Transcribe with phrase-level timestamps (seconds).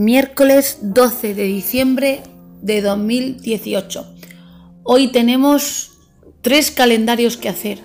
[0.00, 2.22] miércoles 12 de diciembre
[2.62, 4.14] de 2018.
[4.82, 5.90] Hoy tenemos
[6.40, 7.80] tres calendarios que hacer.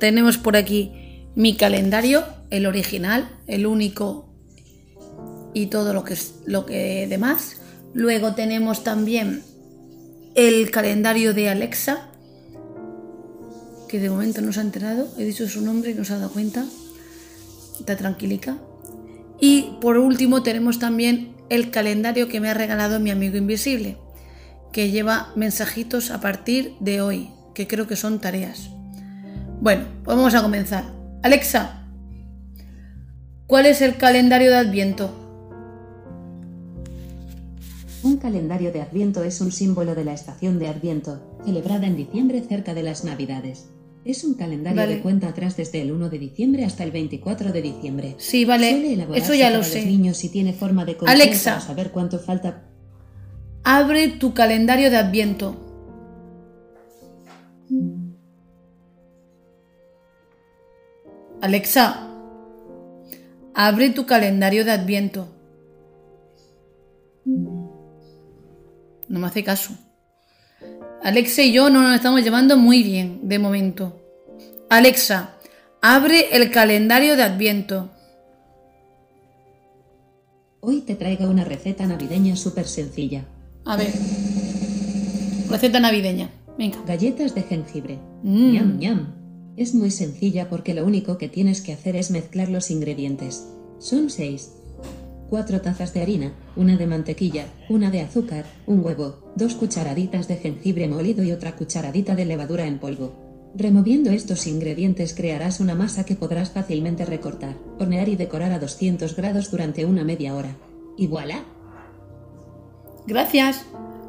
[0.00, 0.90] Tenemos por aquí
[1.36, 4.28] mi calendario, el original, el único
[5.54, 7.58] y todo lo que lo que demás.
[7.92, 9.44] Luego tenemos también
[10.34, 12.08] el calendario de Alexa,
[13.88, 15.06] que de momento no se ha enterado.
[15.18, 16.66] He dicho su nombre y no se ha dado cuenta.
[17.78, 18.58] Está tranquilica.
[19.38, 23.98] Y por último tenemos también el calendario que me ha regalado mi amigo invisible,
[24.72, 28.70] que lleva mensajitos a partir de hoy, que creo que son tareas.
[29.60, 30.84] Bueno, pues vamos a comenzar.
[31.22, 31.86] Alexa,
[33.46, 35.24] ¿cuál es el calendario de Adviento?
[38.02, 42.42] Un calendario de Adviento es un símbolo de la estación de Adviento, celebrada en diciembre
[42.42, 43.70] cerca de las Navidades.
[44.04, 44.96] Es un calendario Vale.
[44.96, 48.14] de cuenta atrás desde el 1 de diciembre hasta el 24 de diciembre.
[48.18, 49.78] Sí, vale, eso ya lo para sé.
[49.80, 51.52] los niños y tiene forma de Alexa.
[51.52, 52.64] para saber cuánto falta.
[53.62, 55.56] Abre tu calendario de Adviento.
[61.40, 62.08] Alexa,
[63.54, 65.28] abre tu calendario de Adviento.
[67.26, 69.72] No me hace caso.
[71.04, 74.00] Alexa y yo no nos estamos llevando muy bien de momento.
[74.70, 75.34] Alexa,
[75.82, 77.90] abre el calendario de Adviento.
[80.60, 83.26] Hoy te traigo una receta navideña súper sencilla.
[83.66, 83.92] A ver.
[85.50, 86.30] Receta navideña.
[86.56, 86.78] Venga.
[86.86, 87.98] Galletas de jengibre.
[88.22, 88.52] Mm.
[88.52, 89.14] Ñam, ñam.
[89.58, 93.46] Es muy sencilla porque lo único que tienes que hacer es mezclar los ingredientes.
[93.78, 94.52] Son seis.
[95.30, 100.36] Cuatro tazas de harina, una de mantequilla, una de azúcar, un huevo, dos cucharaditas de
[100.36, 103.24] jengibre molido y otra cucharadita de levadura en polvo.
[103.56, 109.14] Removiendo estos ingredientes crearás una masa que podrás fácilmente recortar, hornear y decorar a 200
[109.14, 110.56] grados durante una media hora.
[110.96, 111.44] Y voilà.
[113.06, 113.64] Gracias.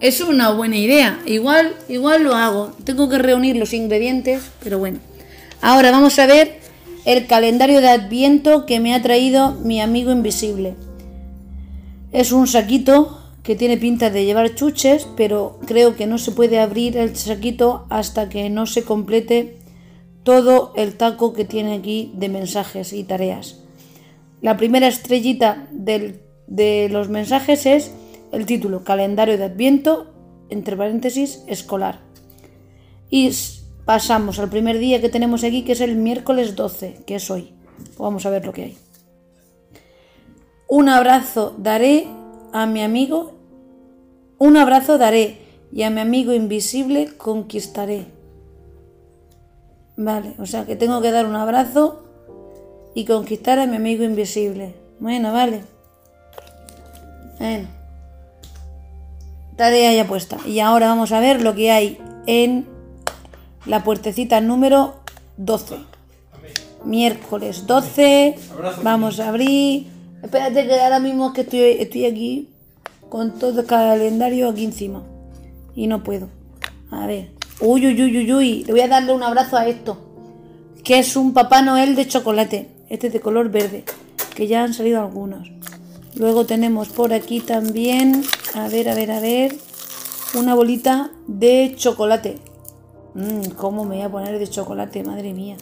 [0.00, 1.20] Es una buena idea.
[1.26, 2.72] Igual, igual lo hago.
[2.84, 4.98] Tengo que reunir los ingredientes, pero bueno.
[5.60, 6.58] Ahora vamos a ver
[7.04, 10.74] el calendario de Adviento que me ha traído mi amigo invisible.
[12.10, 16.58] Es un saquito que tiene pinta de llevar chuches, pero creo que no se puede
[16.58, 19.58] abrir el saquito hasta que no se complete
[20.22, 23.62] todo el taco que tiene aquí de mensajes y tareas.
[24.40, 27.92] La primera estrellita de los mensajes es
[28.32, 30.14] el título, calendario de Adviento,
[30.50, 32.00] entre paréntesis, escolar.
[33.10, 33.30] Y
[33.84, 37.52] pasamos al primer día que tenemos aquí, que es el miércoles 12, que es hoy.
[37.98, 38.76] Vamos a ver lo que hay.
[40.68, 42.06] Un abrazo daré
[42.52, 43.32] a mi amigo,
[44.36, 45.38] un abrazo daré
[45.72, 48.06] y a mi amigo invisible conquistaré.
[49.96, 52.04] Vale, o sea que tengo que dar un abrazo
[52.94, 54.74] y conquistar a mi amigo invisible.
[55.00, 55.62] Bueno, vale.
[57.38, 57.68] Bueno.
[59.56, 60.36] Tarea ya puesta.
[60.46, 62.66] Y ahora vamos a ver lo que hay en
[63.64, 64.96] la puertecita número
[65.38, 65.76] 12.
[66.84, 68.36] Miércoles 12.
[68.82, 69.97] Vamos a abrir.
[70.22, 72.48] Espérate que ahora mismo que estoy, estoy aquí
[73.08, 75.02] con todo el calendario aquí encima.
[75.74, 76.28] Y no puedo.
[76.90, 77.30] A ver.
[77.60, 78.64] Uy, uy, uy, uy, uy.
[78.64, 79.98] Le voy a darle un abrazo a esto.
[80.84, 82.68] Que es un Papá Noel de chocolate.
[82.88, 83.84] Este es de color verde.
[84.34, 85.48] Que ya han salido algunos.
[86.14, 88.24] Luego tenemos por aquí también,
[88.54, 89.54] a ver, a ver, a ver,
[90.34, 92.38] una bolita de chocolate.
[93.14, 95.04] Mmm, ¿Cómo me voy a poner de chocolate?
[95.04, 95.56] Madre mía.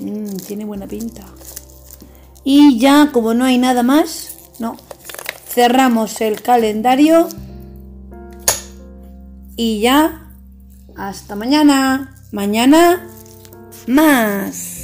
[0.00, 1.22] Mmm, tiene buena pinta.
[2.44, 4.76] Y ya, como no hay nada más, no.
[5.48, 7.28] Cerramos el calendario.
[9.56, 10.28] Y ya,
[10.96, 12.14] hasta mañana.
[12.32, 13.08] Mañana,
[13.86, 14.83] más.